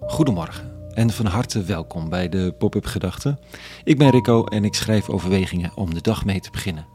Goedemorgen 0.00 0.72
en 0.94 1.10
van 1.10 1.26
harte 1.26 1.62
welkom 1.62 2.08
bij 2.08 2.28
de 2.28 2.54
Pop-up 2.58 2.86
Gedachten. 2.86 3.38
Ik 3.84 3.98
ben 3.98 4.10
Rico 4.10 4.44
en 4.44 4.64
ik 4.64 4.74
schrijf 4.74 5.08
overwegingen 5.08 5.70
om 5.74 5.94
de 5.94 6.00
dag 6.00 6.24
mee 6.24 6.40
te 6.40 6.50
beginnen. 6.50 6.86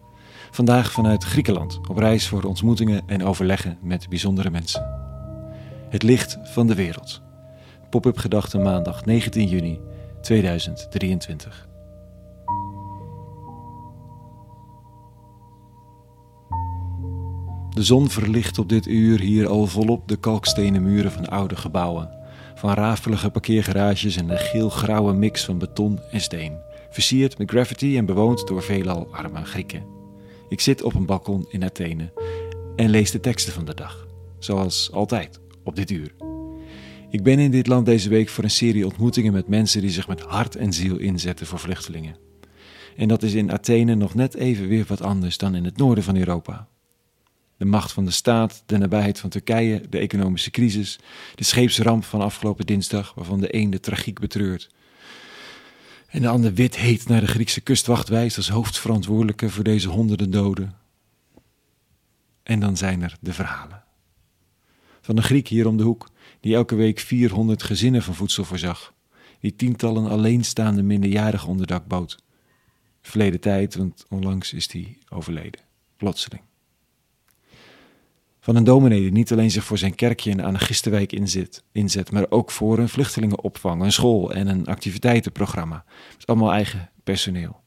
Vandaag 0.52 0.92
vanuit 0.92 1.24
Griekenland, 1.24 1.80
op 1.90 1.98
reis 1.98 2.28
voor 2.28 2.44
ontmoetingen 2.44 3.02
en 3.06 3.24
overleggen 3.24 3.78
met 3.82 4.10
bijzondere 4.10 4.50
mensen. 4.50 5.00
Het 5.90 6.04
licht 6.04 6.38
van 6.44 6.68
de 6.68 6.76
wereld. 6.76 7.22
Pop-up 7.90 8.18
Gedachten 8.18 8.62
maandag 8.62 9.06
19 9.06 9.48
juni 9.48 9.80
2023. 10.22 11.68
De 17.70 17.84
zon 17.84 18.10
verlicht 18.10 18.58
op 18.58 18.70
dit 18.70 18.86
uur 18.86 19.20
hier 19.20 19.48
al 19.48 19.68
volop 19.68 20.08
de 20.08 20.16
kalkstenen 20.16 20.84
muren 20.84 21.12
van 21.12 21.30
oude 21.30 21.56
gebouwen. 21.56 22.21
Van 22.62 22.74
rafelige 22.74 23.30
parkeergarages 23.30 24.18
en 24.18 24.30
een 24.30 24.38
geel-grauwe 24.38 25.14
mix 25.14 25.46
van 25.46 25.58
beton 25.58 26.00
en 26.12 26.22
steen. 26.22 26.58
Versierd 26.90 27.38
met 27.38 27.50
graffiti 27.50 27.98
en 27.98 28.06
bewoond 28.06 28.48
door 28.48 28.64
veelal 28.64 29.08
arme 29.12 29.46
Grieken. 29.46 29.84
Ik 30.50 30.60
zit 30.60 30.84
op 30.84 30.94
een 30.94 31.06
balkon 31.06 31.46
in 31.50 31.64
Athene 31.64 32.14
en 32.76 32.90
lees 32.90 33.12
de 33.12 33.20
teksten 33.20 33.54
van 33.54 33.66
de 33.66 33.74
dag. 33.74 34.08
Zoals 34.40 34.92
altijd, 34.92 35.40
op 35.64 35.76
dit 35.76 35.90
uur. 35.90 36.14
Ik 37.10 37.24
ben 37.24 37.40
in 37.40 37.52
dit 37.52 37.68
land 37.68 37.86
deze 37.86 38.10
week 38.10 38.30
voor 38.30 38.44
een 38.44 38.50
serie 38.50 38.86
ontmoetingen 38.86 39.34
met 39.34 39.48
mensen 39.48 39.82
die 39.82 39.90
zich 39.90 40.08
met 40.08 40.22
hart 40.22 40.56
en 40.56 40.74
ziel 40.74 40.98
inzetten 40.98 41.48
voor 41.48 41.60
vluchtelingen. 41.60 42.16
En 42.96 43.08
dat 43.08 43.24
is 43.24 43.34
in 43.34 43.52
Athene 43.52 43.96
nog 43.96 44.14
net 44.14 44.36
even 44.36 44.68
weer 44.68 44.86
wat 44.88 45.02
anders 45.02 45.38
dan 45.38 45.56
in 45.56 45.66
het 45.66 45.78
noorden 45.78 46.04
van 46.04 46.18
Europa 46.18 46.68
de 47.62 47.68
macht 47.68 47.92
van 47.92 48.06
de 48.06 48.12
staat, 48.12 48.64
de 48.66 48.78
nabijheid 48.78 49.20
van 49.20 49.30
Turkije, 49.30 49.82
de 49.90 49.98
economische 49.98 50.52
crisis, 50.52 51.00
de 51.36 51.44
scheepsramp 51.44 52.04
van 52.04 52.22
afgelopen 52.22 52.66
dinsdag, 52.66 53.14
waarvan 53.14 53.40
de 53.40 53.56
een 53.56 53.70
de 53.70 53.80
tragiek 53.80 54.20
betreurt. 54.20 54.70
En 56.08 56.22
de 56.22 56.28
ander 56.28 56.54
wit 56.54 56.76
heet 56.76 57.08
naar 57.08 57.20
de 57.20 57.28
Griekse 57.28 57.62
kustwacht 57.62 58.10
wijst 58.10 58.38
als 58.38 58.50
hoofdverantwoordelijke 58.50 59.50
voor 59.50 59.64
deze 59.64 59.90
honderden 59.90 60.32
doden. 60.32 60.76
En 62.44 62.60
dan 62.60 62.78
zijn 62.78 63.02
er 63.02 63.18
de 63.20 63.34
verhalen. 63.34 63.84
Van 65.02 65.18
een 65.18 65.24
Griek 65.24 65.48
hier 65.48 65.68
om 65.68 65.78
de 65.78 65.84
hoek, 65.84 66.10
die 66.40 66.56
elke 66.56 66.76
week 66.76 67.00
400 67.00 67.64
gezinnen 67.64 68.04
van 68.04 68.16
voedsel 68.16 68.44
voorzag, 68.44 68.94
die 69.40 69.56
tientallen 69.56 70.10
alleenstaande 70.10 70.84
minderjarigen 70.84 71.50
onderdak 71.50 71.88
bood. 71.88 72.18
Verleden 73.02 73.40
tijd, 73.40 73.76
want 73.76 74.06
onlangs 74.10 74.54
is 74.54 74.72
hij 74.72 74.98
overleden, 75.10 75.62
plotseling. 75.98 76.50
Van 78.44 78.56
een 78.56 78.64
dominee 78.64 79.02
die 79.02 79.12
niet 79.12 79.32
alleen 79.32 79.52
zich 79.52 79.64
voor 79.64 79.78
zijn 79.78 79.96
kerkje 79.96 80.30
in 80.30 80.44
Anagistenwijk 80.44 81.12
inzet, 81.12 81.64
inzet, 81.72 82.12
maar 82.12 82.26
ook 82.30 82.52
voor 82.52 82.80
een 82.80 82.90
vluchtelingenopvang, 82.90 83.82
een 83.82 83.92
school 83.92 84.34
en 84.34 84.48
een 84.48 84.66
activiteitenprogramma. 84.66 85.84
Met 86.18 86.28
allemaal 86.28 86.52
eigen 86.52 86.90
personeel. 87.04 87.60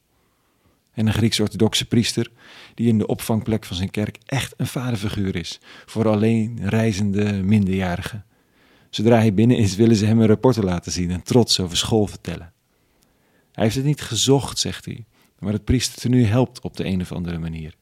En 0.93 1.07
een 1.07 1.13
Grieks-orthodoxe 1.13 1.85
priester 1.85 2.31
die 2.75 2.89
in 2.89 2.99
de 2.99 3.07
opvangplek 3.07 3.65
van 3.65 3.77
zijn 3.77 3.91
kerk 3.91 4.19
echt 4.27 4.55
een 4.57 4.67
vaderfiguur 4.67 5.37
is 5.37 5.61
voor 5.87 6.09
alleen 6.09 6.59
reizende 6.63 7.33
minderjarigen. 7.33 8.25
Zodra 8.91 9.17
hij 9.17 9.35
binnen 9.35 9.57
is, 9.57 9.77
willen 9.77 9.97
ze 9.97 10.07
hem 10.07 10.21
een 10.21 10.27
rapporten 10.27 10.65
laten 10.65 10.93
zien 10.93 11.11
en 11.11 11.23
trots 11.23 11.61
over 11.61 11.77
school 11.77 12.07
vertellen. 12.07 12.53
Hij 13.53 13.65
heeft 13.65 13.77
het 13.77 13.85
niet 13.85 14.03
gezocht, 14.03 14.59
zegt 14.59 14.85
hij, 14.85 15.05
maar 15.39 15.53
het 15.53 15.65
priestertenue 15.65 16.25
helpt 16.25 16.61
op 16.61 16.77
de 16.77 16.85
een 16.85 17.01
of 17.01 17.13
andere 17.13 17.39
manier. 17.39 17.75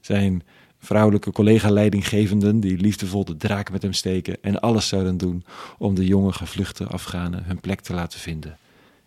Zijn 0.00 0.42
vrouwelijke 0.78 1.32
collega-leidinggevenden 1.32 2.60
die 2.60 2.76
liefdevol 2.76 3.24
de 3.24 3.36
draak 3.36 3.70
met 3.70 3.82
hem 3.82 3.92
steken 3.92 4.36
en 4.42 4.60
alles 4.60 4.88
zouden 4.88 5.16
doen 5.16 5.44
om 5.78 5.94
de 5.94 6.06
jonge 6.06 6.32
gevluchte 6.32 6.86
Afghanen 6.86 7.44
hun 7.44 7.60
plek 7.60 7.80
te 7.80 7.94
laten 7.94 8.20
vinden 8.20 8.58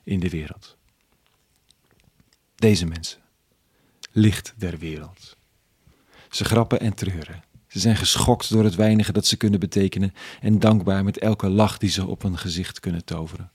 in 0.03 0.19
de 0.19 0.29
wereld. 0.29 0.77
Deze 2.55 2.85
mensen, 2.85 3.19
licht 4.11 4.53
der 4.57 4.77
wereld. 4.77 5.37
Ze 6.29 6.45
grappen 6.45 6.79
en 6.79 6.93
treuren. 6.93 7.43
Ze 7.67 7.79
zijn 7.79 7.95
geschokt 7.95 8.49
door 8.49 8.63
het 8.63 8.75
weinige 8.75 9.11
dat 9.11 9.25
ze 9.25 9.37
kunnen 9.37 9.59
betekenen 9.59 10.13
en 10.41 10.59
dankbaar 10.59 11.03
met 11.03 11.17
elke 11.17 11.49
lach 11.49 11.77
die 11.77 11.89
ze 11.89 12.07
op 12.07 12.21
hun 12.21 12.37
gezicht 12.37 12.79
kunnen 12.79 13.05
toveren. 13.05 13.51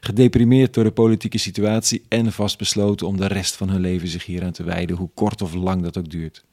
Gedeprimeerd 0.00 0.74
door 0.74 0.84
de 0.84 0.90
politieke 0.90 1.38
situatie 1.38 2.04
en 2.08 2.32
vastbesloten 2.32 3.06
om 3.06 3.16
de 3.16 3.26
rest 3.26 3.56
van 3.56 3.68
hun 3.68 3.80
leven 3.80 4.08
zich 4.08 4.24
hieraan 4.24 4.52
te 4.52 4.62
wijden, 4.62 4.96
hoe 4.96 5.10
kort 5.14 5.42
of 5.42 5.54
lang 5.54 5.82
dat 5.82 5.98
ook 5.98 6.10
duurt. 6.10 6.44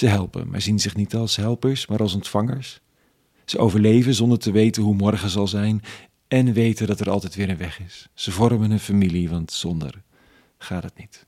Ze 0.00 0.06
helpen, 0.06 0.48
maar 0.48 0.60
zien 0.60 0.80
zich 0.80 0.96
niet 0.96 1.14
als 1.14 1.36
helpers, 1.36 1.86
maar 1.86 1.98
als 1.98 2.14
ontvangers. 2.14 2.80
Ze 3.44 3.58
overleven 3.58 4.14
zonder 4.14 4.38
te 4.38 4.50
weten 4.50 4.82
hoe 4.82 4.94
morgen 4.94 5.30
zal 5.30 5.48
zijn 5.48 5.82
en 6.28 6.52
weten 6.52 6.86
dat 6.86 7.00
er 7.00 7.10
altijd 7.10 7.34
weer 7.34 7.48
een 7.48 7.56
weg 7.56 7.80
is. 7.80 8.08
Ze 8.14 8.30
vormen 8.30 8.70
een 8.70 8.80
familie, 8.80 9.28
want 9.28 9.52
zonder 9.52 10.02
gaat 10.58 10.82
het 10.82 10.98
niet. 10.98 11.26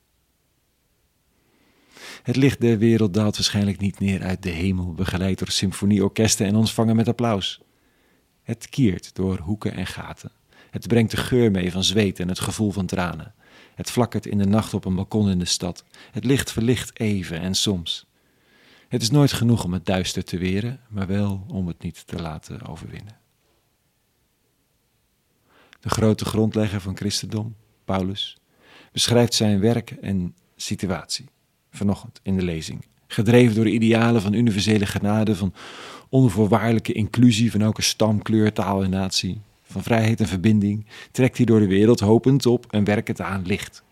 Het 2.23 2.35
licht 2.35 2.61
der 2.61 2.77
wereld 2.77 3.13
daalt 3.13 3.35
waarschijnlijk 3.35 3.79
niet 3.79 3.99
neer 3.99 4.23
uit 4.23 4.43
de 4.43 4.49
hemel, 4.49 4.93
begeleid 4.93 5.39
door 5.39 5.51
symfonieorkesten 5.51 6.45
en 6.45 6.55
ons 6.55 6.73
vangen 6.73 6.95
met 6.95 7.07
applaus. 7.07 7.61
Het 8.43 8.69
kiert 8.69 9.15
door 9.15 9.37
hoeken 9.37 9.73
en 9.73 9.87
gaten. 9.87 10.31
Het 10.69 10.87
brengt 10.87 11.11
de 11.11 11.17
geur 11.17 11.51
mee 11.51 11.71
van 11.71 11.83
zweet 11.83 12.19
en 12.19 12.27
het 12.27 12.39
gevoel 12.39 12.71
van 12.71 12.85
tranen. 12.85 13.33
Het 13.75 13.91
flakkert 13.91 14.25
in 14.25 14.37
de 14.37 14.47
nacht 14.47 14.73
op 14.73 14.85
een 14.85 14.95
balkon 14.95 15.29
in 15.29 15.39
de 15.39 15.45
stad. 15.45 15.83
Het 16.11 16.23
licht 16.23 16.51
verlicht 16.51 16.99
even 16.99 17.39
en 17.39 17.55
soms. 17.55 18.11
Het 18.93 19.01
is 19.01 19.11
nooit 19.11 19.31
genoeg 19.31 19.63
om 19.63 19.73
het 19.73 19.85
duister 19.85 20.23
te 20.23 20.37
weren, 20.37 20.79
maar 20.87 21.07
wel 21.07 21.45
om 21.47 21.67
het 21.67 21.81
niet 21.81 22.07
te 22.07 22.21
laten 22.21 22.67
overwinnen. 22.67 23.17
De 25.79 25.89
grote 25.89 26.25
grondlegger 26.25 26.81
van 26.81 26.95
christendom, 26.95 27.55
Paulus, 27.85 28.37
beschrijft 28.91 29.33
zijn 29.33 29.59
werk 29.59 29.91
en 29.91 30.35
situatie 30.55 31.25
vanochtend 31.71 32.19
in 32.23 32.35
de 32.35 32.43
lezing. 32.43 32.85
Gedreven 33.07 33.55
door 33.55 33.63
de 33.63 33.71
idealen 33.71 34.21
van 34.21 34.33
universele 34.33 34.85
genade, 34.85 35.35
van 35.35 35.53
onvoorwaardelijke 36.09 36.93
inclusie 36.93 37.51
van 37.51 37.61
elke 37.61 37.81
stam, 37.81 38.21
kleur, 38.21 38.53
taal 38.53 38.83
en 38.83 38.89
natie, 38.89 39.41
van 39.63 39.83
vrijheid 39.83 40.19
en 40.19 40.27
verbinding, 40.27 40.85
trekt 41.11 41.37
hij 41.37 41.45
door 41.45 41.59
de 41.59 41.67
wereld 41.67 41.99
hopend 41.99 42.45
op 42.45 42.71
en 42.71 42.83
werkend 42.83 43.21
aan 43.21 43.45
licht. 43.45 43.83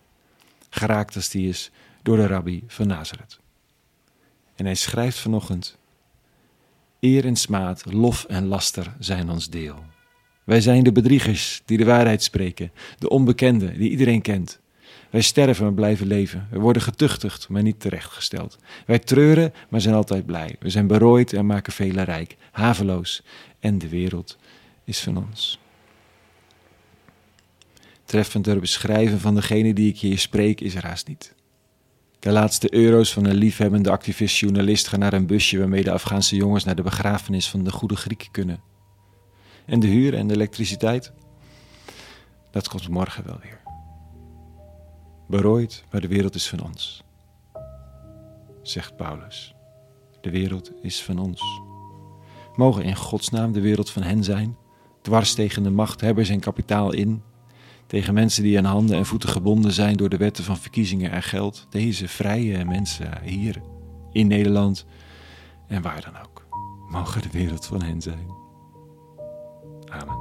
Geraakt 0.69 1.15
als 1.15 1.29
die 1.29 1.49
is 1.49 1.71
door 2.01 2.17
de 2.17 2.27
rabbi 2.27 2.63
van 2.67 2.87
Nazareth. 2.87 3.39
En 4.61 4.67
hij 4.67 4.75
schrijft 4.75 5.17
vanochtend: 5.17 5.77
Eer 6.99 7.25
en 7.25 7.35
smaad, 7.35 7.93
lof 7.93 8.23
en 8.23 8.45
laster 8.47 8.95
zijn 8.99 9.29
ons 9.29 9.49
deel. 9.49 9.75
Wij 10.43 10.61
zijn 10.61 10.83
de 10.83 10.91
bedriegers 10.91 11.61
die 11.65 11.77
de 11.77 11.85
waarheid 11.85 12.23
spreken, 12.23 12.71
de 12.99 13.09
onbekenden 13.09 13.77
die 13.77 13.89
iedereen 13.89 14.21
kent. 14.21 14.59
Wij 15.09 15.21
sterven 15.21 15.63
maar 15.63 15.73
blijven 15.73 16.07
leven. 16.07 16.47
We 16.51 16.59
worden 16.59 16.81
getuchtigd, 16.81 17.49
maar 17.49 17.61
niet 17.61 17.79
terechtgesteld. 17.79 18.57
Wij 18.85 18.99
treuren, 18.99 19.53
maar 19.69 19.81
zijn 19.81 19.95
altijd 19.95 20.25
blij. 20.25 20.55
We 20.59 20.69
zijn 20.69 20.87
berooid 20.87 21.33
en 21.33 21.45
maken 21.45 21.73
velen 21.73 22.03
rijk, 22.03 22.35
haveloos. 22.51 23.23
En 23.59 23.77
de 23.77 23.89
wereld 23.89 24.37
is 24.83 24.99
van 24.99 25.17
ons. 25.17 25.59
Treffender 28.05 28.59
beschrijven 28.59 29.19
van 29.19 29.35
degene 29.35 29.73
die 29.73 29.89
ik 29.89 29.99
hier 29.99 30.19
spreek 30.19 30.61
is 30.61 30.75
er 30.75 30.85
haast 30.85 31.07
niet. 31.07 31.33
De 32.21 32.31
laatste 32.31 32.73
euro's 32.73 33.13
van 33.13 33.25
een 33.25 33.35
liefhebbende 33.35 33.91
activist-journalist 33.91 34.87
gaan 34.87 34.99
naar 34.99 35.13
een 35.13 35.25
busje 35.25 35.57
waarmee 35.57 35.83
de 35.83 35.91
Afghaanse 35.91 36.35
jongens 36.35 36.63
naar 36.63 36.75
de 36.75 36.81
begrafenis 36.81 37.49
van 37.49 37.63
de 37.63 37.71
goede 37.71 37.95
Griek 37.95 38.27
kunnen. 38.31 38.61
En 39.65 39.79
de 39.79 39.87
huur 39.87 40.13
en 40.13 40.27
de 40.27 40.33
elektriciteit? 40.33 41.13
Dat 42.51 42.67
komt 42.67 42.89
morgen 42.89 43.25
wel 43.25 43.39
weer. 43.41 43.59
Berooid, 45.27 45.83
maar 45.91 46.01
de 46.01 46.07
wereld 46.07 46.35
is 46.35 46.49
van 46.49 46.63
ons. 46.63 47.03
Zegt 48.61 48.95
Paulus. 48.95 49.55
De 50.21 50.29
wereld 50.29 50.71
is 50.81 51.03
van 51.03 51.19
ons. 51.19 51.41
Mogen 52.55 52.83
in 52.83 52.95
Gods 52.95 53.29
naam 53.29 53.51
de 53.51 53.61
wereld 53.61 53.89
van 53.89 54.03
hen 54.03 54.23
zijn, 54.23 54.57
dwars 55.01 55.33
tegen 55.33 55.63
de 55.63 55.71
machthebbers 55.71 56.29
en 56.29 56.39
kapitaal 56.39 56.91
in, 56.91 57.23
tegen 57.91 58.13
mensen 58.13 58.43
die 58.43 58.57
aan 58.57 58.65
handen 58.65 58.97
en 58.97 59.05
voeten 59.05 59.29
gebonden 59.29 59.71
zijn 59.71 59.97
door 59.97 60.09
de 60.09 60.17
wetten 60.17 60.43
van 60.43 60.57
verkiezingen 60.57 61.11
en 61.11 61.23
geld. 61.23 61.67
Deze 61.69 62.07
vrije 62.07 62.65
mensen 62.65 63.21
hier 63.23 63.61
in 64.11 64.27
Nederland 64.27 64.85
en 65.67 65.81
waar 65.81 66.01
dan 66.01 66.21
ook. 66.21 66.45
Mogen 66.89 67.21
de 67.21 67.29
wereld 67.31 67.65
van 67.65 67.81
hen 67.81 68.01
zijn. 68.01 68.33
Amen. 69.89 70.17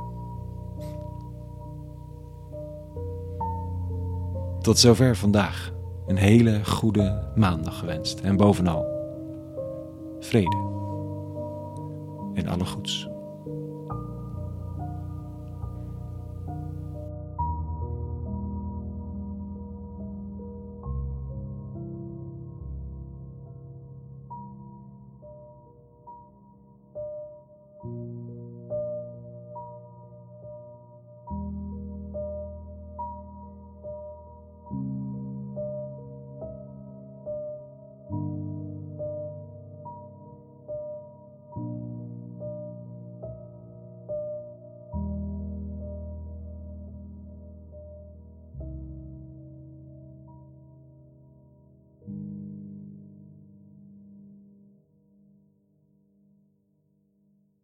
Tot 4.60 4.78
zover 4.78 5.16
vandaag. 5.16 5.72
Een 6.06 6.16
hele 6.16 6.64
goede 6.64 7.32
maandag 7.36 7.78
gewenst. 7.78 8.20
En 8.20 8.36
bovenal 8.36 8.84
vrede 10.20 10.56
en 12.34 12.48
alle 12.48 12.66
goeds. 12.66 13.09